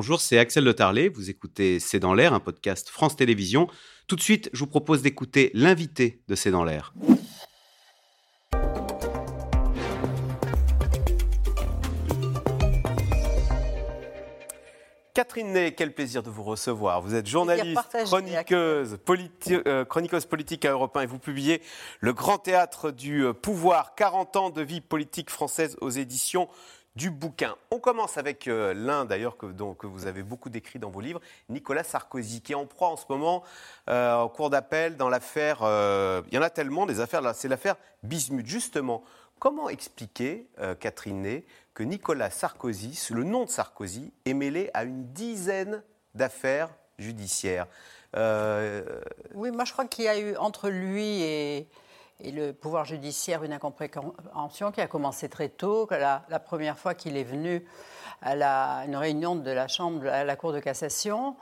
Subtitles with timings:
[0.00, 1.10] bonjour, c'est Axel Le Tarlet.
[1.10, 3.68] Vous écoutez C'est dans l'air, un podcast France Télévisions.
[4.06, 6.94] Tout de suite, je vous propose d'écouter l'invité de C'est dans l'air.
[15.12, 17.02] Catherine Ney, quel plaisir de vous recevoir.
[17.02, 18.96] Vous êtes journaliste, chroniqueuse,
[19.50, 21.60] euh, chroniqueuse politique à Europe 1 et vous publiez
[22.00, 26.48] Le Grand Théâtre du euh, Pouvoir, 40 ans de vie politique française aux éditions
[27.70, 29.46] On commence avec euh, l'un d'ailleurs que,
[29.86, 33.04] vous avez beaucoup décrit dans vos livres, Nicolas Sarkozy, qui est en proie en ce
[33.08, 33.42] moment
[33.88, 35.58] au cours d'appel dans l'affaire.
[35.60, 38.46] il y en a tellement des affaires, là, c'est l'affaire Bismuth.
[38.46, 39.02] Justement,
[39.38, 40.46] comment expliquer,
[40.78, 41.44] Catherine Ney,
[41.74, 45.82] que Nicolas Sarkozy, le nom de Sarkozy, est mêlé à une dizaine
[46.14, 47.66] d'affaires judiciaires?
[48.16, 48.82] Euh,
[49.34, 51.68] oui, moi je crois qu'il y a eu entre lui et,
[52.24, 55.86] le pouvoir judiciaire une incompréhension qui a commencé très tôt.
[55.90, 57.64] La, la première fois qu'il est venu
[58.22, 61.36] à une réunion de la Chambre à la Cour de cassation.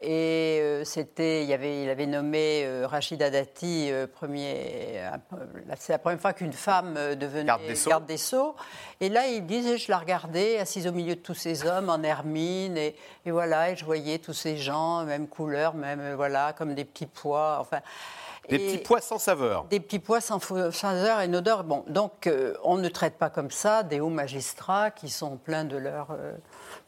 [0.00, 5.02] Et euh, c'était, il, avait, il avait nommé euh, Rachida Dati euh, premier.
[5.76, 8.54] c'est la première fois qu'une femme devenait garde des, Sceaux.
[9.00, 12.02] Et là, il disait, je la regardais assise au milieu de tous ces hommes en
[12.02, 12.94] hermine, et,
[13.26, 17.06] et voilà, et je voyais tous ces gens, même couleur, même voilà, comme des petits
[17.06, 17.58] pois.
[17.60, 17.80] Enfin.
[18.50, 19.64] Des petits pois sans saveur.
[19.64, 21.64] Des petits pois sans saveur et une odeur.
[21.64, 25.64] Bon, donc euh, on ne traite pas comme ça des hauts magistrats qui sont pleins
[25.64, 26.32] de leur euh,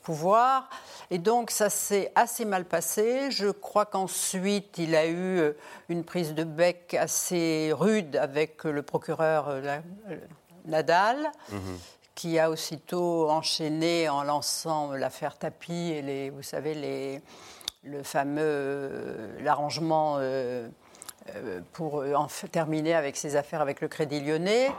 [0.03, 0.69] pouvoir.
[1.11, 3.31] Et donc ça s'est assez mal passé.
[3.31, 5.53] Je crois qu'ensuite il a eu euh,
[5.89, 9.61] une prise de bec assez rude avec le procureur
[10.65, 11.31] Nadal.
[11.51, 11.79] Mhm.
[12.15, 17.23] qui a aussitôt enchaîné en lançant l'affaire Tapie et les, vous savez, les,
[17.85, 20.69] le fameux l'arrangement euh,
[21.73, 24.71] pour euh, en terminer avec ses affaires avec le Crédit Lyonnais,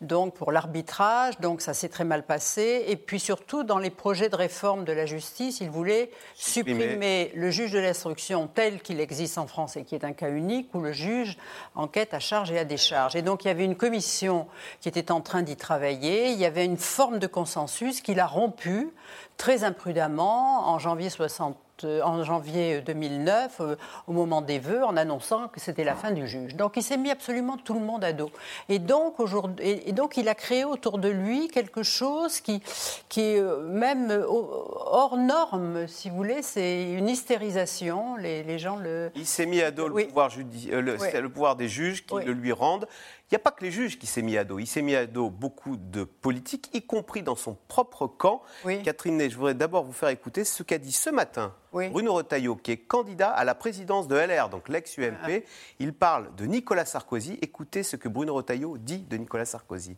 [0.00, 2.84] donc pour l'arbitrage, donc ça s'est très mal passé.
[2.88, 7.50] Et puis surtout, dans les projets de réforme de la justice, il voulait supprimer, le
[7.50, 10.80] juge de l'instruction tel qu'il existe en France et qui est un cas unique, où
[10.80, 11.36] le juge
[11.74, 13.14] enquête à charge et à décharge.
[13.16, 14.46] Et donc il y avait une commission
[14.80, 18.26] qui était en train d'y travailler, il y avait une forme de consensus qu'il a
[18.26, 18.92] rompu
[19.36, 23.76] très imprudemment en janvier 60 euh, en janvier 2009, euh,
[24.06, 26.54] au moment des vœux, en annonçant que c'était la fin du juge.
[26.54, 28.30] Donc il s'est mis absolument tout le monde à dos.
[28.68, 29.16] Et donc,
[29.60, 32.62] et donc il a créé autour de lui quelque chose qui,
[33.08, 38.16] qui est euh, même hors norme, si vous voulez, c'est une hystérisation.
[38.16, 39.10] Les, les, gens le.
[39.14, 42.86] Il s'est mis à dos le, pouvoir le, pouvoir des juges qui le lui rendent.
[43.30, 44.58] Il n'y a pas que les juges qui s'est mis à dos.
[44.58, 48.42] Il s'est mis à dos beaucoup de politiques, y compris dans son propre camp.
[48.84, 52.72] Catherine je voudrais d'abord vous faire écouter ce qu'a dit ce matin Bruno Retailleau, qui
[52.72, 55.16] est candidat à la présidence de LR, donc l'ex-UMP.
[55.22, 55.48] Ah.
[55.78, 57.38] Il parle de Nicolas Sarkozy.
[57.42, 59.96] Écoutez ce que Bruno Retailleau dit de Nicolas Sarkozy.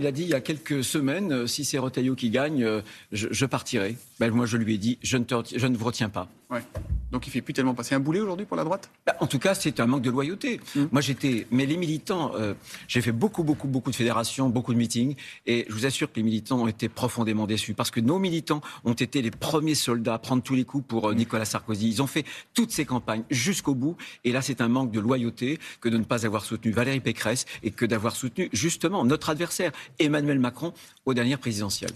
[0.00, 2.82] Il a dit il y a quelques semaines, euh, si c'est Retailleau qui gagne, euh,
[3.10, 3.96] je, partirai.
[4.20, 5.24] Ben, moi, je lui ai dit, je ne,
[5.56, 6.28] je ne vous retiens pas.
[6.50, 6.62] Ouais.
[7.12, 8.90] Donc il fait plus tellement passer un boulet aujourd'hui pour la droite?
[9.06, 10.60] Bah, En tout cas, c'est un manque de loyauté.
[10.74, 10.84] Mmh.
[10.92, 11.46] Moi, j'étais.
[11.50, 12.54] Mais les militants, euh,
[12.86, 15.14] j'ai fait beaucoup, beaucoup, beaucoup de fédérations, beaucoup de meetings,
[15.46, 18.60] et je vous assure que les militants ont été profondément déçus parce que nos militants
[18.84, 21.88] ont été les premiers soldats à prendre tous les coups pour euh, Nicolas Sarkozy.
[21.88, 25.58] Ils ont fait toutes ces campagnes jusqu'au bout, et là, c'est un manque de loyauté
[25.80, 29.72] que de ne pas avoir soutenu Valérie Pécresse et que d'avoir soutenu justement notre adversaire
[29.98, 30.72] Emmanuel Macron
[31.06, 31.92] aux dernières présidentielles.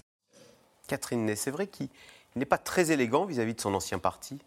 [0.87, 1.89] Catherine Ney, c'est vrai qu'il
[2.35, 4.39] n'est pas très élégant vis à -vis de son ancien parti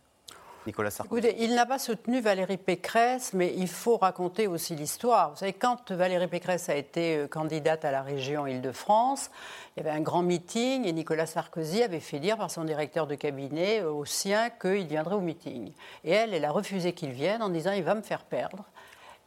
[0.66, 5.30] Nicolas Sarkozy Il n'a pas soutenu Valérie Pécresse, mais il faut raconter aussi l'histoire.
[5.30, 9.30] Vous savez, quand Valérie Pécresse a été euh, candidate à la région Île-de-France,
[9.76, 13.06] il y avait un grand meeting et Nicolas Sarkozy avait fait dire par son directeur
[13.06, 15.72] de cabinet euh, au sien qu'il viendrait au meeting.
[16.04, 18.64] Et elle, elle a refusé qu'il vienne en disant il va me faire perdre.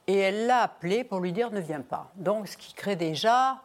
[0.07, 2.11] Et elle l'a appelé pour lui dire ne viens pas.
[2.15, 3.61] Donc, ce qui crée déjà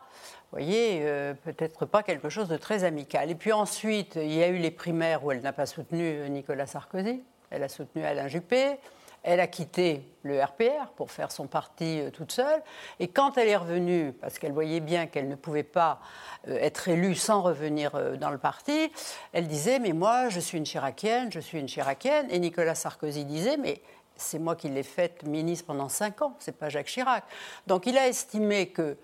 [0.54, 3.30] voyez, euh, peut-être pas quelque chose de très amical.
[3.30, 6.66] Et puis ensuite, il y a eu les primaires où elle n'a pas soutenu Nicolas
[6.66, 7.22] Sarkozy
[7.54, 8.78] elle a soutenu Alain Juppé,
[9.22, 12.62] elle a quitté le RPR pour faire son parti euh, toute seule.
[13.00, 16.00] Et quand elle est revenue, parce qu'elle voyait bien qu'elle ne pouvait pas
[16.48, 18.92] euh, être élue sans revenir euh, dans le parti,
[19.32, 22.26] elle disait Mais moi, je suis une Chiracienne, je suis une Chiracienne.
[22.30, 23.80] Et Nicolas Sarkozy disait Mais
[24.16, 27.24] c'est moi qui l'ai faite ministre pendant cinq ans, c'est pas Jacques Chirac.
[27.66, 28.98] Donc il a estimé que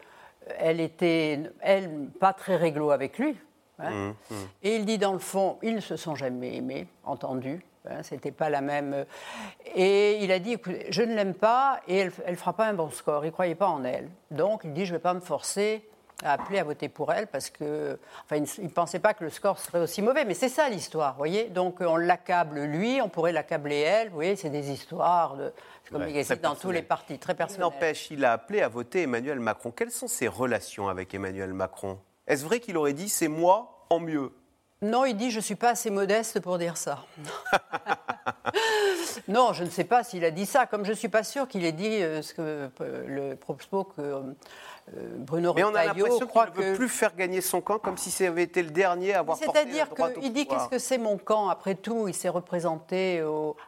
[0.58, 3.36] elle était, elle, pas très réglo avec lui.
[3.78, 3.90] Hein.
[3.90, 4.34] Mmh, mmh.
[4.62, 7.64] Et il dit dans le fond, ils ne se sont jamais aimés, entendus.
[7.88, 9.06] Hein, c'était pas la même.
[9.74, 12.74] Et il a dit écoutez, je ne l'aime pas et elle ne fera pas un
[12.74, 13.24] bon score.
[13.24, 14.10] Il croyait pas en elle.
[14.30, 15.88] Donc il dit je ne vais pas me forcer
[16.22, 17.98] à appeler à voter pour elle parce que.
[18.24, 20.24] Enfin, il ne pensait pas que le score serait aussi mauvais.
[20.24, 24.08] Mais c'est ça l'histoire, vous voyez Donc on l'accable lui, on pourrait l'accabler elle.
[24.08, 25.52] Vous voyez, c'est des histoires de.
[25.90, 27.62] Comme ouais, dans tous les partis, très personnels.
[27.62, 29.72] N'empêche, il a appelé à voter Emmanuel Macron.
[29.72, 31.98] Quelles sont ses relations avec Emmanuel Macron?
[32.28, 34.30] Est-ce vrai qu'il aurait dit c'est moi en mieux?
[34.82, 37.04] Non, il dit je ne suis pas assez modeste pour dire ça.
[39.28, 40.64] non, je ne sais pas s'il a dit ça.
[40.64, 43.84] Comme je ne suis pas sûr qu'il ait dit euh, ce que euh, le propos
[43.84, 44.20] que euh,
[45.18, 48.24] Bruno Mais on a l'impression qu'il ne veut plus faire gagner son camp, comme si
[48.24, 49.88] avait été le dernier à avoir porté C'est-à-dire
[50.20, 53.22] qu'il dit qu'est-ce que c'est mon camp Après tout, il s'est représenté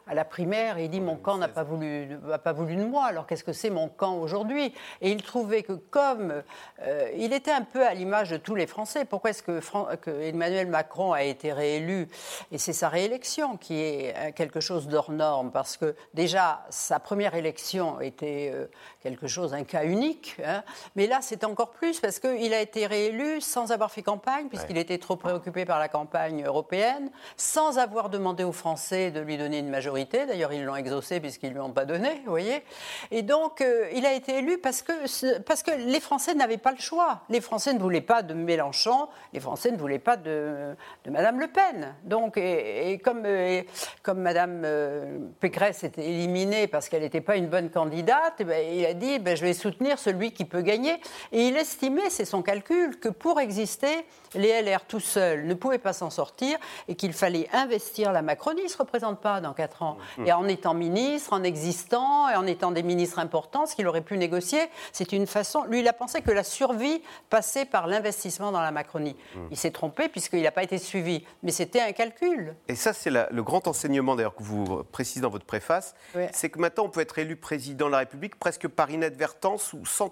[0.07, 3.05] à la primaire et il dit mon camp n'a pas voulu, pas voulu de moi.
[3.05, 6.43] Alors qu'est-ce que c'est mon camp aujourd'hui Et il trouvait que comme
[6.81, 9.59] euh, il était un peu à l'image de tous les Français, pourquoi est-ce que,
[9.95, 12.07] que, Emmanuel Macron a été réélu
[12.51, 16.99] Et c'est sa réélection qui est euh, quelque chose d'hors norme, parce que déjà sa
[16.99, 18.53] première élection était
[19.01, 20.37] quelque chose, un cas unique.
[20.45, 20.63] Hein.
[20.95, 24.77] Mais là, c'est encore plus parce qu'il a été réélu sans avoir fait campagne, puisqu'il
[24.77, 29.59] était trop préoccupé par la campagne européenne, sans avoir demandé aux Français de lui donner
[29.59, 30.25] une majorité.
[30.25, 32.63] D'ailleurs, ils l'ont exaucé puisqu'ils ne lui ont pas donné, vous voyez.
[33.11, 36.71] Et donc, euh, il a été élu parce que, parce que les Français n'avaient pas
[36.71, 37.21] le choix.
[37.29, 40.75] Les Français ne voulaient pas de Mélenchon, les Français ne voulaient pas de,
[41.05, 41.95] de Madame Le Pen.
[42.03, 43.67] Donc, et, comme, et,
[44.01, 48.67] comme Madame euh, Pécresse était éliminée parce qu'elle n'était pas une bonne candidate, eh ben,
[48.73, 50.92] il a dit ben, je vais soutenir celui qui peut gagner.
[51.31, 54.05] Et il estimait, c'est son calcul, que pour exister,
[54.35, 56.57] les LR tout seuls ne pouvaient pas s'en sortir
[56.87, 58.61] et qu'il fallait investir la Macronie.
[58.61, 59.97] Il ne se représente pas dans 4 ans.
[60.17, 60.27] Mmh.
[60.27, 64.01] Et en étant ministre, en existant et en étant des ministres importants, ce qu'il aurait
[64.01, 64.61] pu négocier,
[64.91, 65.63] c'est une façon.
[65.65, 69.15] Lui, il a pensé que la survie passait par l'investissement dans la Macronie.
[69.35, 69.39] Mmh.
[69.51, 71.23] Il s'est trompé puisqu'il n'a pas été suivi.
[71.43, 72.55] Mais c'était un calcul.
[72.67, 75.95] Et ça, c'est le grand enseignement d'ailleurs que vous précisez dans votre préface.
[76.31, 79.85] C'est que maintenant, on peut être élu président de la République presque par inadvertance ou
[79.85, 80.11] sans,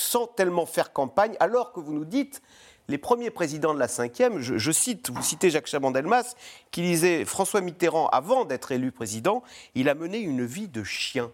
[0.00, 2.42] sans tellement faire campagne, alors que vous nous dites
[2.88, 6.34] les premiers présidents de la cinquième, je, cite, vous citez Jacques Chaban-Delmas,
[6.72, 9.44] qui disait François Mitterrand, avant d'être élu président,
[9.76, 11.30] il a mené une vie de chien.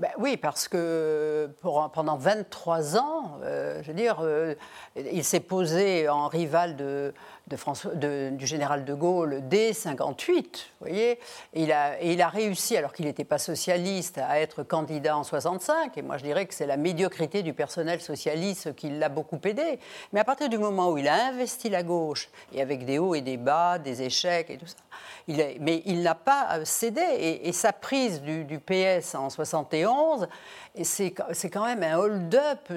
[0.00, 4.56] Ben oui, parce que pour, pendant 23 ans, euh, je veux dire, euh,
[4.96, 11.20] il s'est posé en rival du général de Gaulle dès 58, vous voyez,
[11.52, 15.96] et il, a, réussi, alors qu'il n'était pas socialiste, à être candidat en 65.
[15.96, 19.78] Et moi, je dirais que c'est la médiocrité du personnel socialiste qui l'a beaucoup aidé.
[20.12, 23.14] Mais à partir du moment où il a investi la gauche, et avec des hauts
[23.14, 24.74] et des bas, des échecs et tout ça,
[25.28, 27.00] mais il n'a pas cédé.
[27.42, 29.83] Et, sa prise du, PS en 71,
[30.82, 32.72] c'est quand même un hold-up,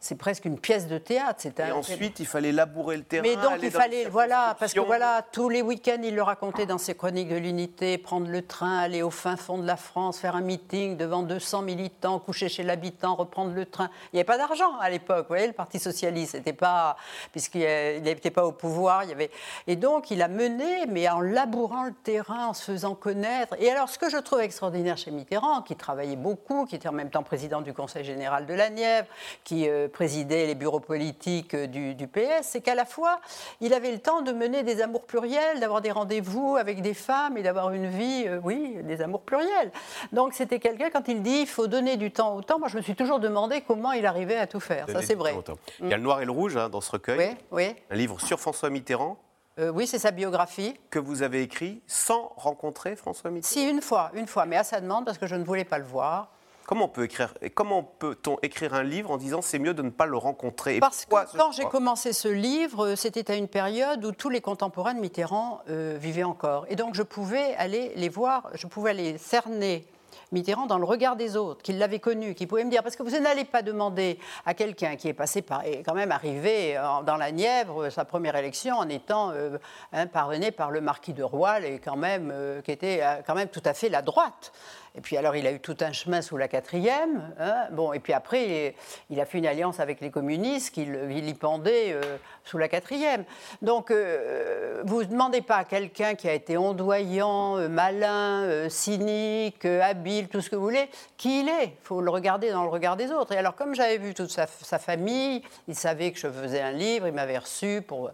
[0.00, 1.46] c'est presque une pièce de théâtre.
[1.58, 3.22] Un, et ensuite, il fallait labourer le terrain.
[3.22, 6.78] Mais donc, il fallait, voilà, parce que voilà, tous les week-ends, il le racontait dans
[6.78, 10.36] ses chroniques de l'unité, prendre le train, aller au fin fond de la France, faire
[10.36, 13.88] un meeting devant 200 militants, coucher chez l'habitant, reprendre le train.
[14.12, 16.96] Il n'y avait pas d'argent à l'époque, vous voyez, le Parti Socialiste, n'était pas,
[17.32, 17.60] puisqu'il
[18.02, 19.30] n'était pas au pouvoir, il y avait...
[19.66, 23.54] Et donc, il a mené, mais en labourant le terrain, en se faisant connaître.
[23.58, 26.92] Et alors, ce que je trouve extraordinaire chez Mitterrand, qui travaillait beaucoup, qui était en
[26.92, 29.06] même temps président du Conseil général de la Nièvre,
[29.44, 33.20] qui euh, présidait les bureaux politiques euh, du, PS, c'est qu'à la fois,
[33.60, 37.36] il avait le temps de mener des amours pluriels, d'avoir des rendez-vous avec des femmes
[37.36, 39.70] et d'avoir une vie, euh, oui, des amours pluriels.
[40.12, 42.76] Donc c'était quelqu'un, quand il dit il faut donner du temps au temps, moi je
[42.76, 44.86] me suis toujours demandé comment il arrivait à tout faire.
[44.90, 45.34] Ça c'est vrai.
[45.80, 47.18] Il y a le noir et le rouge hein, dans ce recueil.
[47.18, 47.74] Oui, oui.
[47.90, 49.18] Un livre sur François Mitterrand.
[49.58, 50.74] Euh, oui, c'est sa biographie.
[50.90, 54.64] Que vous avez écrit sans rencontrer François Mitterrand Si, une fois, une fois, mais à
[54.64, 56.30] sa demande parce que je ne voulais pas le voir.
[56.66, 60.04] Comment, peut écrire, comment peut-on écrire un livre en disant c'est mieux de ne pas
[60.04, 64.30] le rencontrer Parce que quand j'ai commencé ce livre, c'était à une période où tous
[64.30, 66.66] les contemporains de Mitterrand euh, vivaient encore.
[66.68, 69.86] Et donc je pouvais aller les voir, je pouvais aller cerner
[70.32, 73.02] Mitterrand dans le regard des autres, qu'il l'avait connu, qui pouvait me dire, parce que
[73.02, 77.16] vous n'allez pas demander à quelqu'un qui est passé par, et quand même arrivé dans
[77.16, 79.58] la Nièvre, sa première élection, en étant euh,
[79.92, 80.30] hein, par
[80.70, 83.74] le marquis de Royle, et quand même, euh, qui était euh, quand même tout à
[83.74, 84.52] fait la droite.
[84.96, 87.34] Et puis alors, il a eu tout un chemin sous la quatrième.
[87.38, 87.66] Hein.
[87.72, 88.74] bon, et puis après,
[89.10, 93.24] il, a fait une alliance avec les communistes qui y pendaient euh, sous la quatrième.
[93.60, 99.66] Donc, euh, vous ne demandez pas à quelqu'un qui a été ondoyant, euh, malin, cynique,
[99.66, 100.88] habile, tout ce que vous voulez,
[101.18, 101.64] qui il est.
[101.64, 103.32] Il faut le regarder dans le regard des autres.
[103.32, 107.06] Et alors, comme j'avais vu toute sa famille, il savait que je faisais un livre,
[107.06, 108.10] il m'avait reçu pour...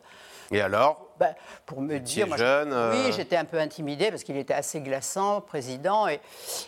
[0.50, 1.11] Et alors?
[1.22, 1.34] Bah,
[1.66, 2.26] pour me dire.
[2.26, 6.20] Moi, jeune, Oui, euh, j'étais un peu intimidée parce qu'il était assez glaçant, président, et,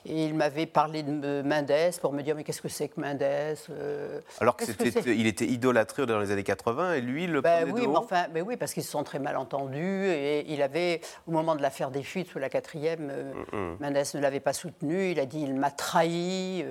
[0.05, 4.21] il m'avait parlé de Mendes pour me dire mais qu'est-ce que c'est que Mendes euh,
[4.41, 7.41] Alors qu'il était idolâtré dans les années 80 et lui le.
[7.41, 10.63] Ben oui, mais enfin, mais oui, parce qu'ils se sont très mal entendus et il
[10.63, 14.53] avait au moment de l'affaire des fuites sous la quatrième, euh, Mendes ne l'avait pas
[14.53, 15.11] soutenu.
[15.11, 16.65] Il a dit il m'a trahi.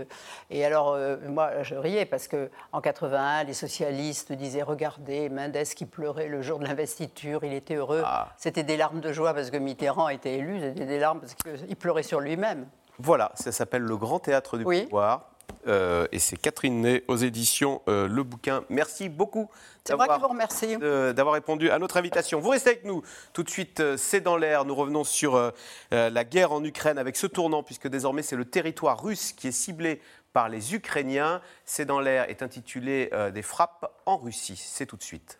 [0.50, 0.98] et alors
[1.28, 6.42] moi je riais parce que en 81 les socialistes disaient regardez Mendes qui pleurait le
[6.42, 8.03] jour de l'investiture, il était heureux.
[8.06, 8.30] Ah.
[8.38, 11.75] C'était des larmes de joie parce que Mitterrand était élu, c'était des larmes parce qu'il
[11.75, 12.68] pleurait sur lui-même.
[13.00, 15.30] Voilà, ça s'appelle le Grand Théâtre du Pouvoir.
[15.65, 18.63] et c'est Catherine Ney aux éditions Le Bouquin.
[18.70, 19.50] Merci beaucoup.
[19.89, 20.77] Remercie.
[20.77, 22.39] D'avoir répondu à notre invitation.
[22.39, 23.01] Vous restez avec nous.
[23.34, 24.65] Tout de suite, c'est dans l'air.
[24.65, 25.51] Nous revenons sur
[25.92, 29.51] la guerre en Ukraine avec ce tournant, puisque désormais c'est le territoire russe qui est
[29.51, 30.01] ciblé
[30.34, 31.42] par les Ukrainiens.
[31.65, 34.62] C'est dans l'air est intitulé Des frappes en Russie.
[34.63, 35.39] C'est tout de suite.